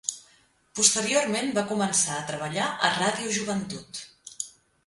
[0.79, 4.01] Posteriorment va començar a treballar a Ràdio Joventut.